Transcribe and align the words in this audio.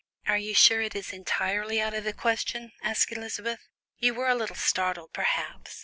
"Are 0.25 0.39
you 0.39 0.55
sure 0.55 0.81
it 0.81 0.95
is 0.95 1.13
entirely 1.13 1.79
out 1.79 1.93
of 1.93 2.05
the 2.05 2.11
question?" 2.11 2.71
asked 2.81 3.11
Elizabeth. 3.11 3.59
"You 3.99 4.15
were 4.15 4.29
a 4.29 4.33
little 4.33 4.55
startled, 4.55 5.13
perhaps. 5.13 5.79